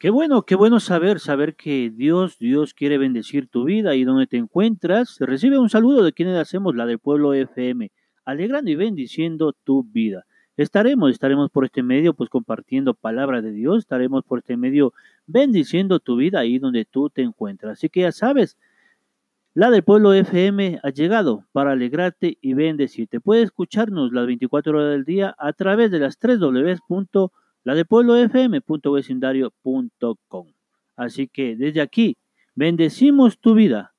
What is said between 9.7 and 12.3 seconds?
vida. Estaremos, estaremos por este medio, pues